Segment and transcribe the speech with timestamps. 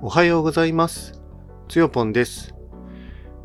[0.00, 1.20] おはようございます。
[1.68, 2.54] つよぽんです、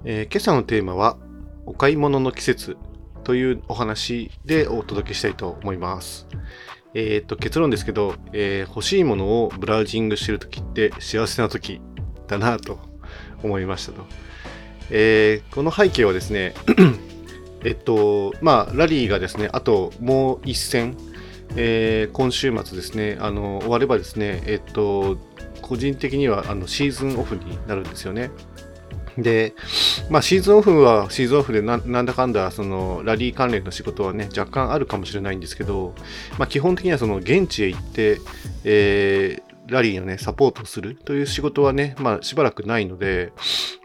[0.06, 1.18] えー今朝のテーマは、
[1.66, 2.78] お買い物の季節
[3.24, 6.28] というお話でお届けしたいと思います。
[6.94, 11.82] えっ、と、結論ですけど、えー欲しいものをブラウジングしてるときって幸せなとき
[12.28, 12.78] だなと
[13.42, 14.06] 思いましたと。
[14.92, 16.54] えこの背景はですね、
[17.66, 20.98] えっと、まあ、ラリーがですね、あともう一戦、
[21.56, 25.18] え今週末ですね、あの、終わればですね、えっと、
[25.64, 28.30] 個人的にはあのシーズンオフになるんですよね。
[29.18, 29.54] で、
[30.10, 35.94] まあ、シーズンオフはシーズンオフでななんだかんだそのラリー関連の仕事はね若干あるかもしれないんですけど、
[36.38, 38.20] まあ、基本的にはその現地へ行って、
[38.64, 43.32] えーラリーのねサポートするという仕事はね、まあ、しばらくないので、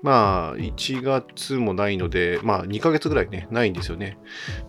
[0.03, 4.19] まあ、1月もないので、まあ、2ヶ月ぐらいね、ないんですよね。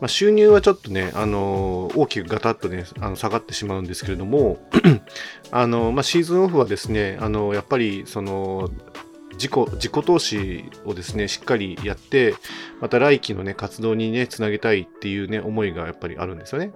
[0.02, 4.60] まあ、収入はちょっとね、あの大きくガタッとね、あの下がってしまうんですけれども、
[5.52, 8.70] あのまあ、シーズンオフはですね、あのやっぱりその
[9.34, 12.36] 自己自己投資をですねしっかりやって
[12.82, 16.72] また来期のね活動にねつなげたいっていうね思いがやっぱりあるんですよね。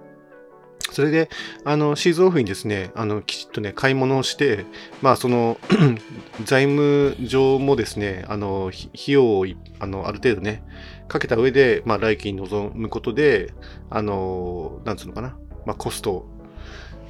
[0.90, 1.28] それで
[1.64, 4.64] あのシーズンオフにですねあのきちっとね買い物をして
[5.02, 5.58] まあその
[6.44, 9.46] 財務上もですねあの費用を
[9.80, 10.62] あのある程度ね
[11.08, 13.52] かけた上で、まあ、来期に臨むことで
[13.90, 16.26] あのなんつうのかな、まあ、コスト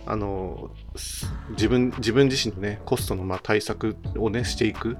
[0.06, 0.70] あの
[1.50, 4.96] 自分自分自身のねコストのまあ対策をねしていく、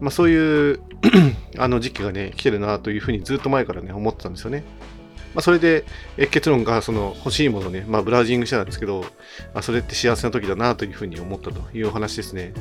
[0.00, 0.80] まあ、そういう
[1.58, 4.64] あの時期がね来てるなというふうにずっと前からね思ってたんですよね。
[5.34, 5.84] まあ、それで
[6.30, 9.04] 結論がその欲しいものをね、まあ、ブラウジングしたんですけど、
[9.52, 12.52] あ、それって幸せな時だなというふうに思ったというお話ですね。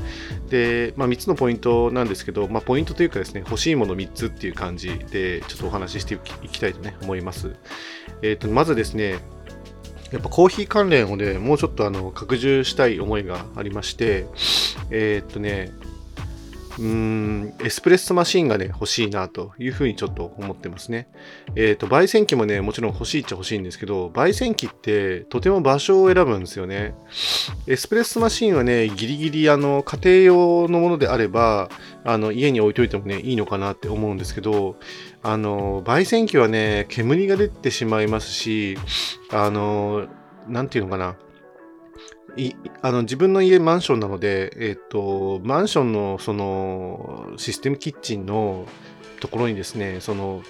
[0.49, 7.55] で、まあ、3つのポイントなんですけど、まあ、ポイントというかですね、欲しいもの3つっていう感じでちょっとお話ししていきたいとね思います。
[8.21, 9.19] えっ、とまずですね、
[10.11, 14.27] やっぱコーヒー関連をね、もうちょっとあの拡充したい思いがありまして、
[14.91, 15.71] えーっとね、
[16.79, 21.07] うーん、エスプレッソマシンがね、欲しいなというふうにちょっと思ってますね。
[21.56, 26.95] えーと、焙煎機もね、もちろん欲しいっちゃ欲しいんですけど、焙煎機ってとても場所を選ぶんですよね。
[27.67, 31.69] エスプレッソマシンはね、ギリギリあの家庭用のものであれば、
[32.03, 34.78] あの家に置いといてもね、いいのかなって思うんですけど、
[35.22, 38.78] あの、焙煎機はね、煙が出てしまいますし、
[39.31, 40.07] あの、
[40.47, 41.16] なんていうのかな。
[42.35, 48.66] いあの自分の家マンションなので、えっ、と、マンションのそのシステムキッチンの
[49.19, 50.41] ところにですね、その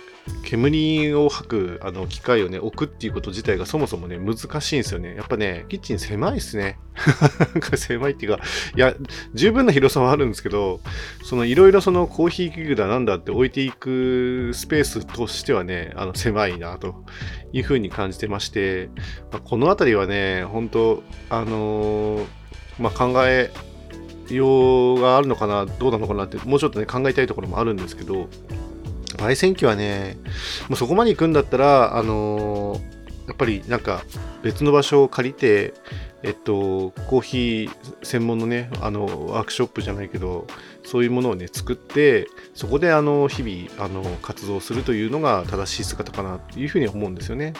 [0.44, 5.16] 煙を吐くあの機械をね、置くっていうこと自体がそもそもね、難しいんですよね。
[5.16, 6.80] やっぱね、キッチン狭いですね。
[7.40, 8.40] なんか狭いっていうか、
[8.76, 8.96] いや、
[9.34, 10.80] 十分な広さはあるんですけど、
[11.24, 17.04] そのいろいろそのコーヒー器具だなんだって置いていくスペースとしてはね、あの狭いなと
[17.52, 18.90] いうふうに感じてまして、
[19.32, 22.26] まあこのあたりはね、本当あのー
[22.80, 23.52] まあ、考え
[24.30, 28.30] ようがあるのかな、どうなのかなって、もうちょっとね、考えたいところもあるんですけど、
[29.18, 30.18] 焙煎機はね、
[30.70, 34.04] もうそこまで行くんだったら、あのーやっぱりなんか
[34.42, 35.74] 別の場所を借りて、
[36.24, 40.46] えっと、コーヒー専門のね、あの、ワークショップじゃないけど、
[40.84, 47.54] そういうものをね、作って、そこであの、日々、あの、活動するというのが正しい姿かなというふうに思うんですよね。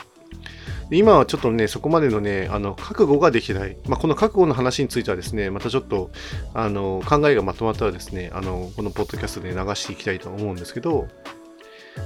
[0.90, 3.78] 今はちょっとね、そこまでのね、あの、覚悟ができない。
[3.88, 6.10] まあ、この覚悟の話についてはですね、またちょっと、
[6.52, 11.08] あの、考えがまとまったらですね、あの、このポッドキャストで流していきたいと思うんですけど、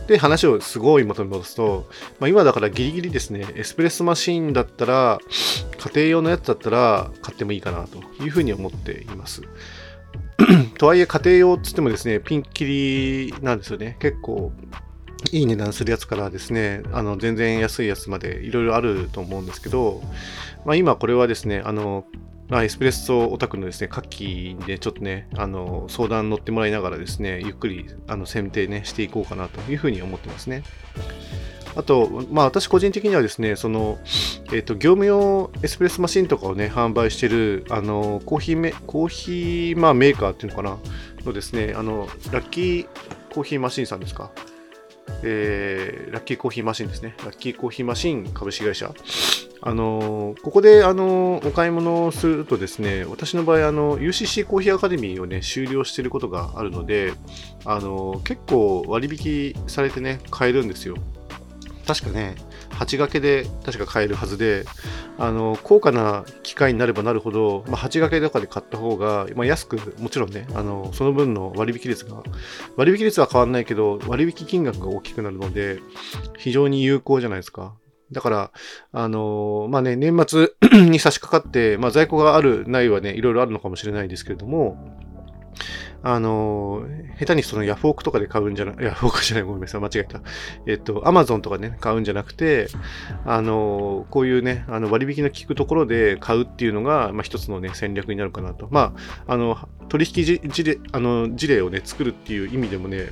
[0.07, 1.89] で、話をすごい元に戻すと、
[2.19, 5.19] まあ、今だからギリギリですね、エスプレッソマシンだったら、
[5.79, 9.43] 家庭用のやつだったら買ってもいいかなというふうに思っています。
[10.79, 13.97] とはいえ家庭用っつってもですね、ピンキリなんですよね。
[14.01, 14.53] 結構
[15.33, 20.03] いい値段するやつからですね、あの全然安いやつまでいろいろあると思うんですけど、
[20.65, 22.05] まあ、今これはですね、あの、
[22.51, 30.63] あ、エスプレッソオタクのですね、カッキーでちょっとね、あの、相談乗ってもらいながらですね、ゆっくりあの選定ね、していこうかなというふうに思ってますね。
[31.77, 33.99] あと、まあ私個人的にはですね、その、
[34.53, 40.79] えっ、と、業務用エスプレッソマシンとかをね、販売してる、あの、コーヒーメ、コーヒー、まあメーカーっていうのかな、
[41.25, 42.87] のですね、あの、ラッキー
[43.33, 44.31] コーヒーマシンさんですか。
[45.23, 47.15] えーラッキーコーヒーマシンですね。
[47.25, 48.93] ラッキーコーヒーマシン株式会社。
[49.61, 57.13] あのここであのお買い物をするとですね、私の場合あの UCC コーヒーアカデミーをね終了していることがあるので、
[57.65, 60.97] あの結構割引されてね買えるんですよ。
[61.87, 62.37] 確かね、
[62.79, 64.65] 8掛けで確か買えるはずで、
[65.19, 72.23] あの高価な機械になればなるほど、まあ、8掛けとかで買った方が、まあ、安く、もちろんね、あのその分の割引率が、
[72.77, 75.81] 割引率は変わらないけど、割引金額が大きくなるので、
[76.39, 77.75] 非常に有効じゃないですか。
[78.13, 78.51] だから、
[78.93, 80.51] あのまあね、年末
[80.89, 84.98] に差し掛かって、まあ、在庫がある、ないはね、いろいろあるのかもしれないですけれども、
[86.03, 86.85] あの、
[87.19, 90.21] 下手にそのヤフオクとかで買うんじゃな、 ヤフオクじゃない、ごめんなさい、間違えた。
[90.67, 92.69] えっと、アマゾンとかね、買うんじゃなくて、
[93.25, 98.69] あの、こういうね、あの割引の効くところで買うっていうのが、まあ、一つのね、戦略になるかなと。
[98.71, 98.95] ま
[99.27, 99.59] あ、あの、
[99.89, 103.09] 取引事例、あの、事例をね、作るっていう意味でもね、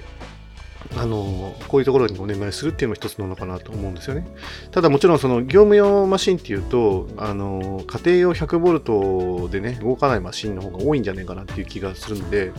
[0.96, 4.26] あのこういうところにお願いするっていうのも一つなのかなと思うんですよね。
[4.70, 12.52] ただもちろんその業務用マシンっていうと、あの家庭用 100V でね、動かないマシンの方が多いんじゃないかなっていう気がするんで、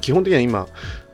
[0.00, 0.66] 基本的には今、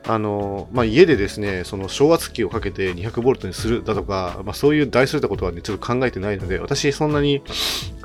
[0.07, 7.43] あのまあ、家でですね、その昇圧機をかけて 200V にするだとか、まあ、そういう大それたことはね、ちょっと考えてないので、私そんなに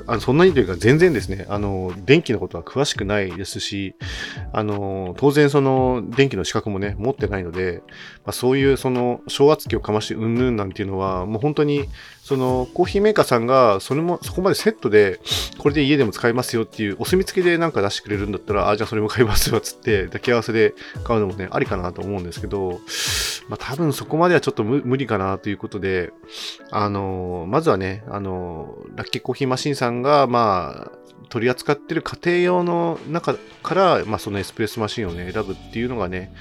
[0.07, 3.95] あのそんなにというか全然ですね、あの、電気のことは詳しくないですし、
[4.51, 7.81] あの、当然その電気の資格もね、持ってないので、
[8.25, 11.87] まあ、そういうその昇圧機をかましてうんぬんなんていうのは、もう本当に
[12.25, 15.19] そのコーヒーメーカーさんがそれもそこまでセットで
[15.59, 22.79] これで家でも使えますよっていうお墨付きでなんか出してくれるんだったらあじゃあそれも買いますよっつって抱き合わせで買うのもねありかなと思うんですけど
[23.49, 26.11] まあ多分そこまではちょっと無理かなということで
[26.71, 36.33] あのまずはねあのラッキーコーヒーマシンさんがまあ取り扱ってる家庭用の中から、まあ、そのエスプレスマシンをね選ぶっていうのがね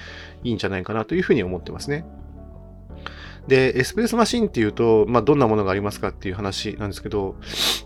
[0.42, 2.04] いいんじゃないかなというふうに思ってますね。
[3.46, 7.36] で、エスプレッソマシンっていうと、まあ、どんなものがありますかっていう話なんですけど、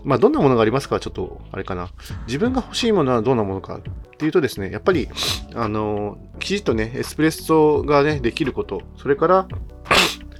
[0.03, 1.89] まあ、どんなものがありますかはちょっと、あれかな。
[2.27, 3.81] 自分が欲しいものはどんなものかっ
[4.17, 5.09] ていうとですね、やっぱり、
[5.55, 9.47] あの、きちっとね、エスプレッソがね、できること、それから、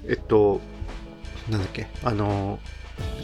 [0.07, 0.61] えっと、
[1.49, 2.59] なんだっけ、あの、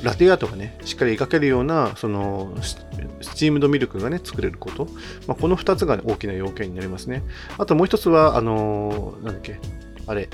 [0.04, 4.88] ラテアートがね、しっかり描けるような、その、スチームドミルクがね、作れること。
[5.28, 7.24] まあ、この2つが、ね大きな要件になりますね。
[7.58, 9.60] あともう一つは、あの、なんだっけ、
[10.08, 10.30] あれ、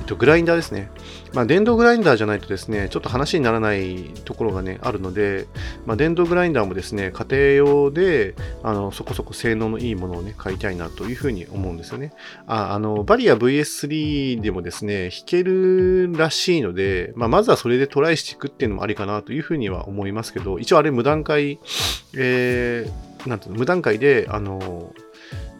[0.00, 0.90] えっと、グラインダーですね。
[1.32, 5.46] まあ、電動グラインダーじゃないとですね、ちょっと話にならないところがね、あるので、
[5.86, 12.12] まあ、電動グラインダーもですね、家庭用で、あの、そこそこ性能のいいものをね、買いたいなというふうに思うんですよね。
[12.46, 21.58] あ、あの、バリア VS3 でもですね、弾けるらしいので、まあ、まずはそれでトライしていくっていうのもありかなというふうには思いますけど、一応あれ無段階、
[22.14, 24.92] えー、なんていうの、無段階で、あの、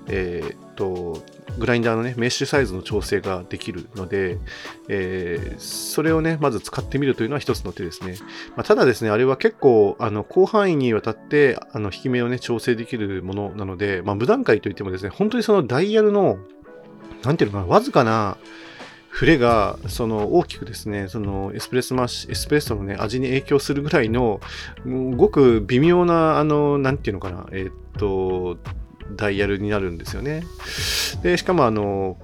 [0.09, 1.23] えー、っと、
[1.59, 4.39] グラインダーのね、メッシュサイズの調整ができるので、
[4.89, 8.17] えー、それをね、まず使ってみるというのは一つの手ですね。
[8.57, 16.39] まあ、ただですね、あれは結構、あの、広範囲にわたって、あの、引き目をね、調整できるものなので、まあ、無段階といってもですね、本当にそのダイヤルの、
[17.23, 18.39] なんていうのかな、わずかな、
[19.13, 24.41] 触れが、その大きくですね、そのエスプレッソマシ、エスプレッソのね、味に影響するぐらいの、
[25.17, 28.57] ごく微妙な、あの、なんていうのかな、えー、っと、
[29.17, 30.44] ダイヤルになるんですよね。
[31.23, 32.17] で、しかもあの、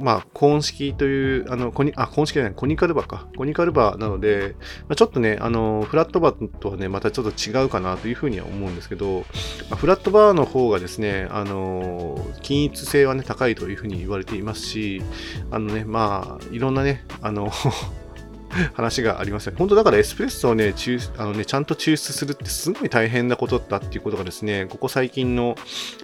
[0.00, 3.26] まあ、コーン式という、あの、コニ、あ、コーン式じゃない、コニカルバか。
[3.36, 4.54] コニカルバなので、
[4.88, 9.26] まあ、ちょっとね、あの、フラットバーとはね、またちょっと違うかなというふうには思うんですけど、
[9.68, 15.02] まあ、フラットバーの方がですね、あの、均一性はね、高いというふうに言われていますし、
[15.50, 17.52] あのね、まあ、いろんなね、あの
[18.74, 19.58] 話がありますよね。
[19.58, 20.74] 本当だからエスプレッソをね、
[21.18, 25.56] あのねちゃんと抽出するってすごい大変なことだったっていうことがですね、ここ最近の、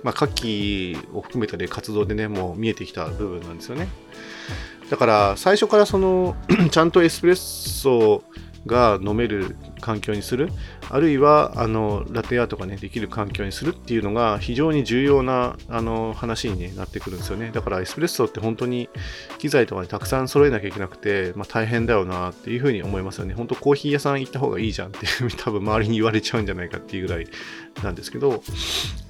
[0.03, 3.89] まあ、夏季を含めた、ね、活動でね、もう見えてきた部分なんですよね。
[4.91, 6.37] だから最初からその
[6.71, 8.25] ちゃんとエスプレッソを
[8.67, 10.51] が飲める環境にする、
[10.91, 17.51] あるいはあのラテアートが、ね、できる環境にするっていうのが非常に重要なあの話に、なってくるんですよね。
[17.53, 18.89] だからエスプレッソって本当に
[19.39, 23.35] 機材とかたくさん揃えなきゃいけなくて、まあ、大変だよなっていうふうに思いますよね。
[23.35, 25.07] 本当コーヒー屋さん行った方がいいじゃんって
[25.37, 27.27] 多分周りに言われちゃうんじゃないかっていうぐらい
[27.83, 28.43] なんですけど、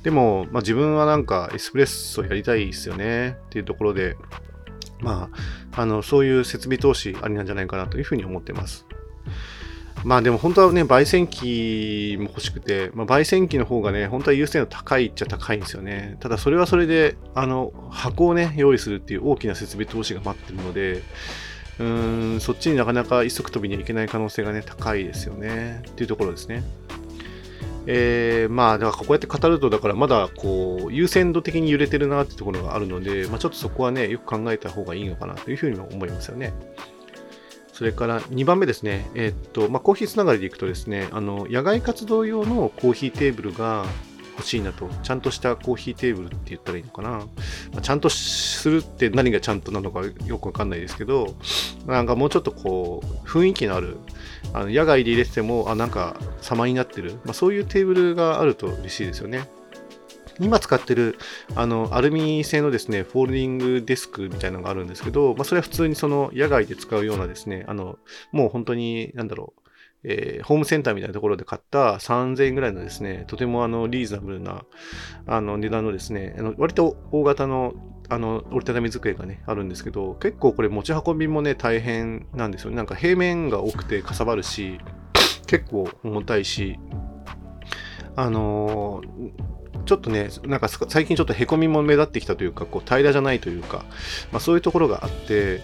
[0.02, 4.16] でも、まあ、自分はなんかエスプレッソやりたいですよねっていうところで、
[5.00, 5.30] ま
[5.72, 8.85] あ、あのそういう設備投資ありなんじゃないかなというふうに思ってます。
[10.04, 16.16] まあでも本当はね、焙煎機も欲しくて、まあ、焙煎機の方がね、本当は優先度高いっちゃ高いんですよね。
[16.20, 21.02] ただそれはそれで、あの、箱をね、用意するっていう大きな設備投資が待ってるので、
[21.78, 25.82] うーん、そっちになかなか一足飛びにはいけない可能性がね、高いですよね。
[25.88, 26.62] っていうところですね。
[27.86, 36.52] えー、まあ、だからこうやって語ると、だからまだこう、優先度的に揺れてるなってところがあるので、まあ、ちょっとそこはね、よく考えた方がいいのかなというふうにも思いますよね。
[37.76, 43.85] それから2番目ですね、え、っとまあ、コーヒーつながりでいくとですねあの野外活動用のコーヒーテーブルが
[44.38, 47.11] 欲しいなと、ちゃんとしたコーヒーテーブルって言ったらいいのかな。
[47.11, 47.26] ま
[47.78, 51.35] あ、ちゃんとするって何がちゃんとなのかよくわかんないですけど、
[51.87, 53.97] なんかもうちょっとこう、雰囲気のある、
[54.52, 59.49] あの野外で入れてても、あ、なんか様になってる、まあ、そういうテーブルがあると嬉しいですよね。
[60.40, 61.18] 今使ってる
[61.54, 67.98] あのアルミ製のですね、フォールディングデスクみたいなのがあるんですけど、まあ、それは普通にその野外で使うようなですね、あの
[68.32, 69.60] もう本当に、なんだろう、
[70.04, 74.64] えー、ホームセンターみたいなところで買った3000円ぐらいのですね、とてもあのリーズナブルな
[75.26, 77.74] あの値段のですね、あの割と大型の
[78.08, 82.76] あの折りたたみ机がね、あるんですけど、結構これ持ち運びもね、大変なんですよね。
[82.76, 84.78] なんか平面が多くてかさばるし、
[85.46, 86.78] 結構重たいし、
[88.14, 89.55] あのー
[89.86, 93.84] ちょっとね、なんか最近ちょっとへこみも目立ってきたというか、こう平らじゃないというか、
[94.32, 95.62] まあ、そういうところがあって、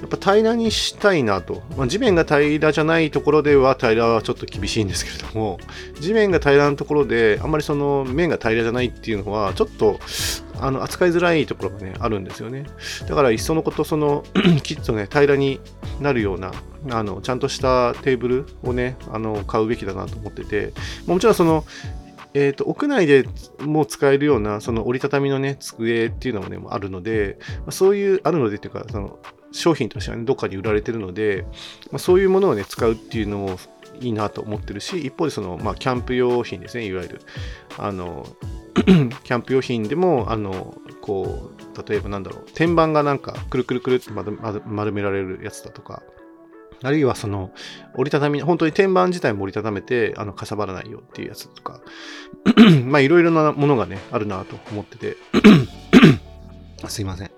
[0.00, 1.62] やっぱ平らにしたいなと。
[1.76, 5.58] まあ、地面が平らじゃないところでは平らはちょっと厳しいんですけれども、
[6.00, 9.98] 地面が平らなところで、あんまりその面が平らじゃないっていうのは、ちょっと
[10.60, 12.66] あの扱いづらいところがね、あるんですよね。
[13.08, 14.24] だから、いっそのこと、その
[14.62, 15.60] きっとね、平らに
[16.00, 16.52] なるような、
[16.90, 20.72] あのちゃんとしたテーブルをね、あの買うべきだなと思ってて、
[21.06, 21.64] もちろんその
[22.34, 23.26] えーと、屋内で
[23.60, 29.18] も使えるようなその折りたたみのね机っていうのもねあるので、まあ、そういうあるのでっていうかその
[29.52, 31.44] 商品としては、ね、どっかに売られてるので、
[31.90, 33.58] まあ、そういうものをね使うっていうのも
[34.00, 37.20] いいなと思ってるし一方でその、まあ、キャンプ用品ですねいわゆる。
[37.78, 38.26] あの
[38.74, 46.02] キャンプ用品でもあのこう例えばなんだろう天板がなんかくるくるくるって丸められるやつだとか
[46.82, 47.50] あるいはその
[47.94, 51.80] 折りたたみ、本当に天板自体も折りたためて、あの、かさばらないよっていうやつとか、
[52.84, 55.16] まあいろいろなものがね、あるなと思ってて
[56.88, 57.30] すいません。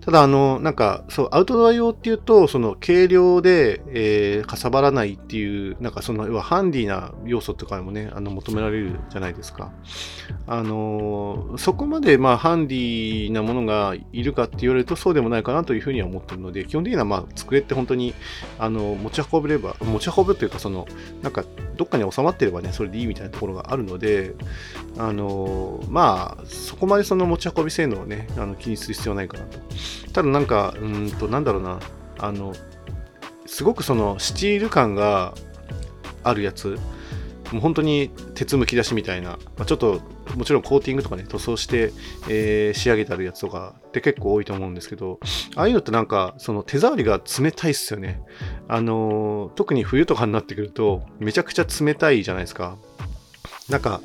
[0.00, 9.72] ただ、あの、なんか、そう、アウトドア用っていうと、その、軽量で、えー、かさばらないっていう、なんか、その、要は、ハンディな要素とかもね、あの、求められるじゃないですか。
[10.46, 18.14] あの、そこまで、まあ、ハンディなものがいるかって言われると、そうでもないかなというふうには思ってるので、基本的には、まあ、机って本当に、
[18.58, 20.86] あの、持ち運べれば、持ち運ぶというか、その、
[21.22, 21.44] なんか、
[21.76, 24.34] どっかに収まってればね、それでいいみたいなところがあるので、
[24.96, 29.58] あの、まあ、そこまでその持ち運び性能をね、あの気にする必要はないかなと。
[30.12, 31.80] ただなんか、うんと、なんだろうな、
[32.18, 32.52] あの、
[33.46, 35.34] すごくそのスチール感が
[36.22, 36.78] あるやつ、
[37.52, 40.00] もう本当に鉄むき出しみたいな、まあ、ちょっと
[40.36, 41.92] もちろんコーティングとかね、塗装して、
[42.28, 45.18] えー、仕上げてあるやつとかって結構多いと思うんですけど、
[45.56, 48.22] ああいうのってなんか、その手触りが冷たいっすよね。
[48.68, 52.76] あのー、特に冬とかになってくると、めちゃくちゃ冷たいじゃないですか。
[53.68, 54.00] なんか、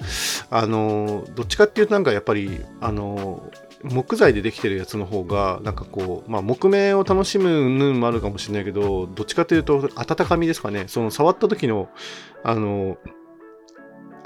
[0.50, 3.52] あのー、どっちかっていうとなんかやっぱり、あの
[3.92, 10.86] 木材でできてるやつの方が、なんかこう、まあ、木目を楽しむぬんもあるかもしれないけど、どっちかというと、温かみですかね。
[10.88, 11.90] その触った時の、
[12.44, 12.98] あの、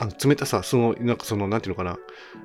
[0.01, 1.99] あの冷たさ、その、なんかその、なんていうのかな、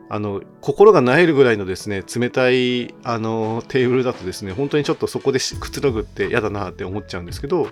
[0.08, 7.68] あの、心が萎えるぐらいのですね、冷たい、あの、テーブルだとですね、本当にちょっとそこでくつろぐって嫌だなって思っちゃうんですけど、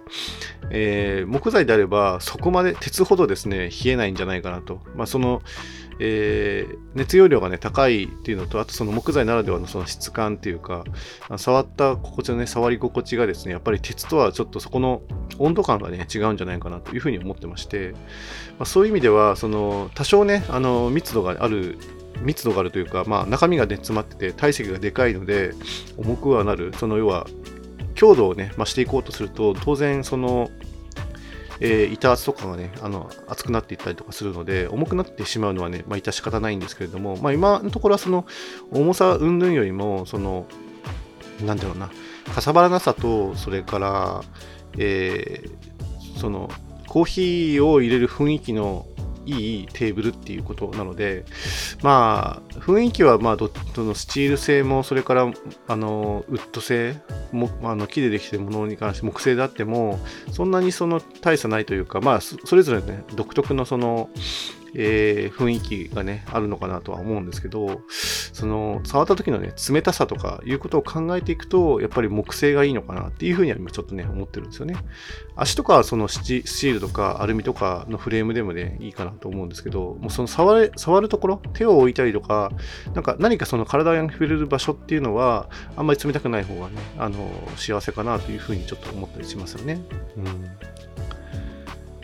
[0.70, 4.82] えー、木材であれば、そこまで鉄ほどですね、冷えないんじゃないかなと。
[4.94, 5.42] まあ、その、
[5.98, 10.84] えー、熱容量がね、高いっていうのと、あとその木材ならではのその質感っていうか、
[11.36, 15.02] 触った心地のね、触り心地がですね、やっぱり鉄とはちょっとそこの
[15.38, 17.92] 温度感がね、違うんじゃないかなというふうに思ってまして、
[18.58, 21.78] まあ、そういう意味では、その、多少ね、あの、密度がある
[22.22, 25.52] 密度があるというか、まあ、中身が、ね、詰まってて体積がでかいので
[25.96, 26.72] 重くはなる。
[26.78, 27.26] その要は
[27.94, 30.50] 強度をね増していこうとすると当然その
[31.64, 38.26] えー、板圧とかがね、あの、熱くなっていったりとかするので、重くなってしまうのはね、まあ、致し方ないんですけれども、まあ、今のところはその、
[38.72, 40.46] 重さ云々よりも、その、
[41.40, 41.88] なんだろうな、
[42.34, 44.22] かさばらなさと、それから、
[44.78, 46.50] えー、その、
[46.88, 48.86] コーヒーを入れる雰囲気の
[49.24, 51.24] いいテーブルっていうことなので、
[51.82, 55.32] まあ、雰囲気は、まあ、どのスチール製も、それから、
[55.68, 56.96] あの、ウッド製
[57.30, 60.00] も、あの、木でできてるものに関して、木製であっても、
[60.32, 64.10] そんなにその大差ないというか、まあ、それぞれね、独特のその、
[64.74, 74.76] えー、雰囲気がね、あるのかなとは思うんですけど、その、触った時のね、冷たさとかいうことを考えていくと、やっぱり木製がいいのかなっていうふうには今ちょっとね、思ってるんですよね。
[75.36, 82.50] 足とかはそのスチールとかアルミとかのフレームでもね、いいかなと思うんですけど、もうその触れ、触るところ、手を置いたりとか、
[82.94, 89.80] なんか何かその体が触れる場所っていうのは、あんまり冷たくない方がね、あの、幸せかなというふうにちょっと思ったりしますよね。
[90.16, 90.82] うん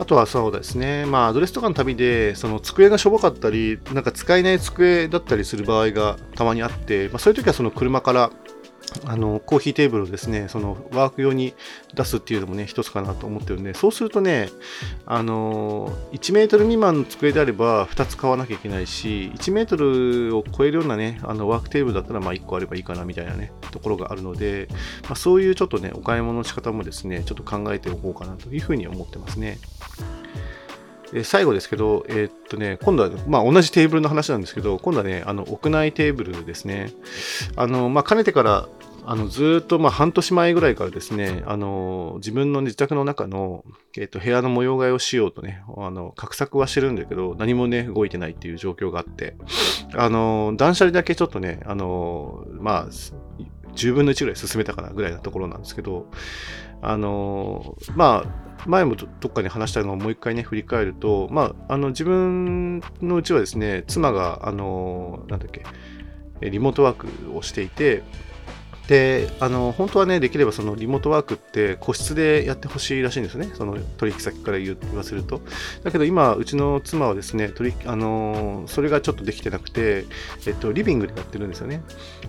[0.01, 8.31] あとはそうですね、まあ、アドレスとかの旅で、その机がしょぼかったり、なんか使えない机だったりする場合がたまにあって、まあ、そういう時はその車から
[9.05, 11.55] あのコーヒーテーブルをですね、そのワーク用に
[11.95, 14.49] 出すっていうのもね、一つかなと思ってるんで、そうするとね、
[15.07, 24.69] あの1メートル未満の机であれば2つ買わなきゃいけないし、1メートルを超えるようなね、あのワークテーブルだったらまあ1個あればいいかなみたいなね、ところがあるので、
[25.05, 29.59] まあ、そういうちょっとね、お買い物の仕方もですね、ちょっと考えておこうかなというふうに思ってますね。
[31.15, 36.93] え最後ですけど、えー、っとね、今度は、まあ、同じテーブルの話なんですけど、今度はね、あの屋内テーブルですね。
[37.57, 38.69] あの、まあ、かねてから
[39.11, 43.65] あのずっとま半年前ぐらいからですね、あの自分の自宅の中の、
[43.97, 49.35] えー、と部屋の模様替えをしようとね、あの画策はしてるんだけど、何もね、動いてないっていう状況があって、
[49.95, 52.89] あの断捨離だけちょっとね、あのまあ、
[53.79, 56.07] 10分の1ぐらい進めたかなぐらいなところなんですけど、
[56.83, 65.65] あのまあ、前もどっかに話したのをもう一回ね、振り返ると、まあ、あの自分のうちはですね、妻が、あのなんだっけ、
[66.41, 68.03] リモートワークをしていて、
[68.89, 73.51] で、あの、本当はね、できればそのリモートワークって個室でやってほしいらしいんですね。
[73.55, 75.43] その取引先から言わせると。
[75.85, 80.07] だけど今、うちの妻はですね、取あの、それがちょっとできてなくて、
[80.47, 81.83] えっと、リビングでやってるんですよね。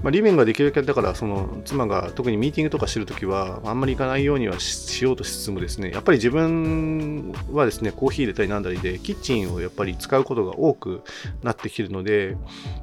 [0.04, 11.04] まあ、リビングができるだけだから、その妻が特にミーティングとかしてるときは、あんまり行かないようにはしようとしつつもですね、やっぱり自分はですね、コーヒー入れたりなんだりで、キッチンをやっぱり使うことが多く
[11.42, 12.36] なってきてるので、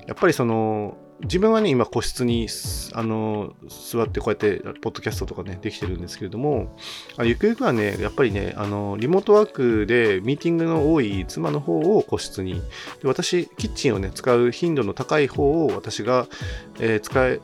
[0.06, 2.48] やっぱりその、自分はね、今個室に
[2.92, 6.76] あの座ってこうやってポッドキャストとかね、できてるんですけれども、
[7.16, 12.54] あゆくゆくはね、やっぱりね、あのリモートワークでミーティングの多い妻の方を個室に、
[13.02, 16.26] で私、キッチンをね、使う頻度の高い方を私が、
[16.80, 17.40] えー、使い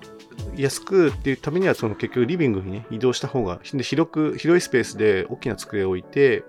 [0.57, 6.45] やすくっていうためには、その結局リビングにね、移動した方が、広く、広いスペースで大きな机を置いて、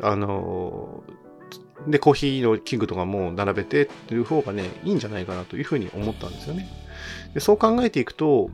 [0.00, 1.04] あの
[1.86, 6.68] で、コーヒーの器具とかも並べてっていう方がね、いいんじゃないかなというふうに思ったんですよね。
[7.34, 8.50] でそう考えていくと、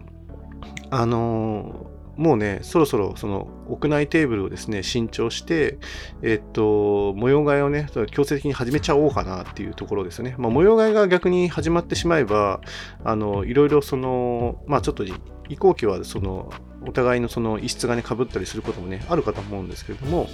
[0.90, 5.78] あのー、もうね、そろそろその屋内テーブルをですね、新調して、
[6.22, 10.34] えっと、模様替えをね、強制的に始めちゃおうかなっていうところですよね。
[10.36, 12.60] まあ、模様替えが逆に始まってしまえば、
[13.04, 15.04] あの、いろいろその、まあちょっと
[15.48, 16.52] 移行期はその、
[16.86, 20.28] お互いのその異質がね、被ったりすることもね、あるかと思うんですけれども、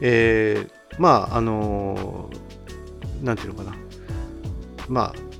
[0.00, 3.76] えー、まあ、あのー、なんていうのかな。
[4.88, 5.30] まあ、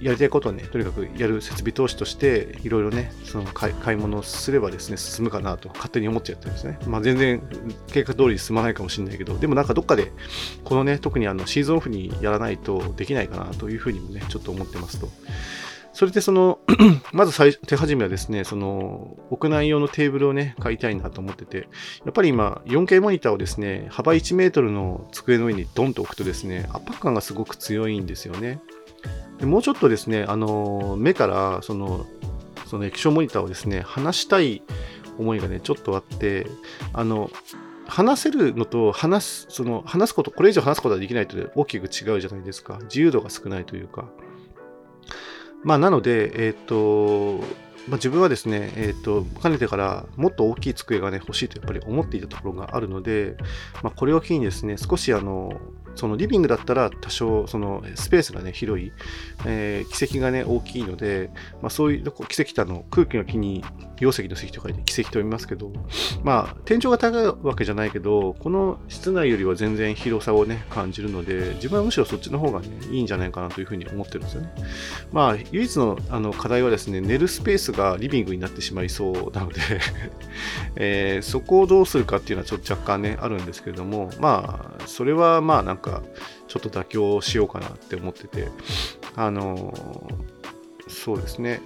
[0.00, 6.78] やりたいことをね、とにかくやる設備投資として、いろいろね、その買い物をすればですね、進むかなと勝手に思っちゃってるんですね。
[6.86, 7.42] まあ全然
[7.92, 10.10] 計画通り進まないかもしれないけど、でもなんかどっかで、
[10.64, 15.10] このね、特にあのシーズンオフにやらないとできないかなというふうにもね、ちょっと思ってますと。
[15.92, 16.60] それでその
[17.12, 21.68] まず最手始めはですね、その屋内用のテーブルをね、買いたいなと思ってて、
[22.04, 28.60] やっぱり今 4K モニターをですね、幅1メートルの机の上にドンと置くとですね、圧迫感がすごく強いんですよね。
[29.38, 32.06] でもうちょっとですね、あの目からその
[32.66, 34.62] その液晶モニターをですね、離したい
[35.18, 36.46] 思いがね、ちょっとあって、
[36.92, 37.30] あの、
[37.86, 42.78] 話せるのと話す、その話すこと、これ以上話すことができないと大きく違うじゃないですか。
[42.82, 44.08] 自由度が少ないというか。
[45.62, 47.44] まあ、なので、えっ、ー、と、
[47.88, 53.36] まあ、自分はですね、えっ、ー、と、かねてからもっと大きい机がね、欲しいとやっぱり思っていたところがあるので、
[53.82, 55.60] まあ、これを機にですね、少しあの、
[55.94, 58.92] そのリビングだったら多少そのスペースがね広い、
[59.46, 63.64] えー、奇跡がね大きいので、まあ、そういう奇跡の空気の木に
[64.00, 65.70] 容積の席と書いて奇跡と読みますけど
[66.24, 74.52] まあ天井が高いわけじゃないけどこの室内よりは全然広さをね感じるので自分はむしろそっちの方がねいいんじゃないかなというふうに思ってるんですよね。
[75.12, 79.60] まあ唯一のあの課題はですね寝るスペースがリビングになってしまいそうなので
[80.76, 85.89] えー、そこをどうするかっていうのはちょっと若干ねあるんですけれどもまあそれはまあなんか
[86.48, 88.48] ちょっと妥協しようかなって思ってて、
[89.16, 89.74] あの
[90.88, 91.60] そうですね。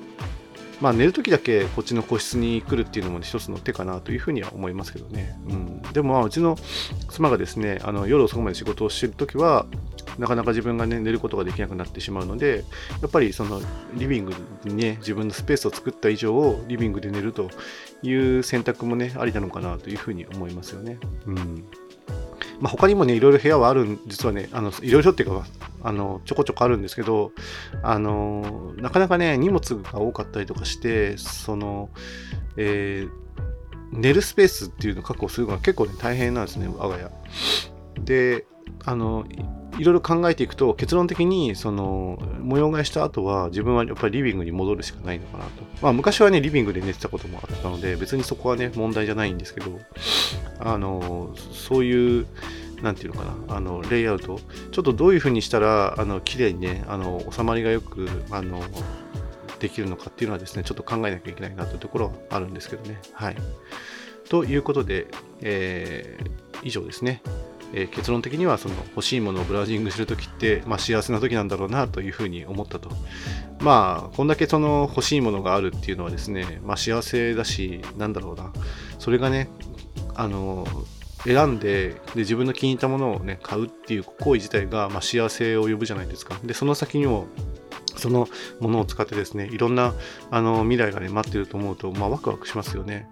[0.80, 5.38] まあ寝るときだけこっちの個室に来るっていうのも一つの手かなというふうには思いますけどね。
[5.48, 6.56] うん、でもまあうちの
[7.10, 9.66] 妻がですね、あの夜遅くまで仕事をしてるときは、
[10.18, 12.64] なかなか自分がね、寝ることができなくなってしまうので、
[13.00, 13.60] やっぱりその
[13.94, 14.34] リビング
[14.64, 17.48] にね、自分のスペースを作った以上を、リビングで寝ると
[18.02, 20.98] いう選択もね、ありなのかなというふうに思いますよね。
[21.26, 21.64] うん
[22.64, 25.44] まあ、他にもね、いろいろ部屋はある実はね、あのいろいろっていうか、
[25.82, 27.30] あのちょこちょこあるんですけど、
[27.82, 31.90] あのなかなかね、荷物が多かったりとかして、その、
[32.56, 33.10] えー、
[33.92, 37.10] 寝るスペースっていうのを確保するのが結構ね、大変なんですね、我が家。
[38.02, 38.46] で、
[38.86, 39.26] あの、
[39.78, 45.50] いろいろ考えていくと結論的にその模様替えした後は自分はやっぱりリビングに戻るしかないのかなと。
[45.82, 49.80] まあ昔はねリビングで寝てたこともあったので別にそこはね問題じゃないんですけど
[50.60, 52.26] あのそういう
[52.82, 54.38] なんていうのかなあのレイアウト
[54.70, 58.62] ちょっとどういう風にしたらあの綺麗にねあの収まりがよくあの
[59.58, 62.98] できるのかっていうのはですねちょっと考えなきゃいけないなというところはあるんですけどね。
[63.12, 63.36] はい。
[64.28, 65.06] ということで、
[65.42, 67.22] えー、以上ですね。
[67.76, 72.90] えー、結論的にはその欲しいものをブラウジングするときって、まあ、幸せな時なんだろうなというふうに思ったと。
[73.60, 78.52] まあ、こんだけその欲しいものがあるっていうのはですね、まあ、幸せだし、なんだろうな、
[78.98, 79.48] それがね、
[80.14, 80.66] あの、
[81.24, 87.28] 選んでで自分の気に入ったものをね買うっていう行為自体が、まあ、幸せを呼ぶじゃないですかでその先にも
[87.96, 88.28] その
[88.60, 89.94] ものを使ってですね、いろんな
[90.30, 93.08] あの未来がね、待ってると思うと、まあ、ワクワクしますよね。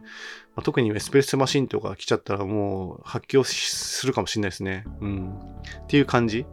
[0.54, 4.84] まあ、特にエスプレッソマシンとか来ちゃったらもう発狂するかもしれないですね。
[5.00, 5.30] うん。
[5.30, 6.44] っていう感じ。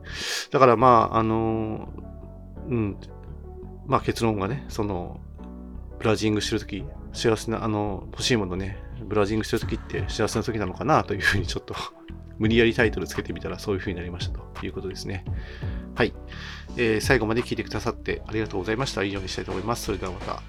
[0.51, 1.89] だからまあ、あの
[2.67, 2.97] うん。
[3.85, 5.19] まあ結論がね、その、
[5.97, 11.75] ブラジングしてるとき、幸せな、あの、欲しいものね、ブラジングしてるときって幸せなときなのかなというふうにちょっと
[12.37, 15.25] 無理やりタイトルつけてみたらそういう風になりましたということですね。
[15.95, 16.13] はい。
[16.77, 19.03] えー、最後まで聞いてくださってありがとうございました。
[19.03, 19.85] 以上にしたいと思います。
[19.85, 20.41] それではまた。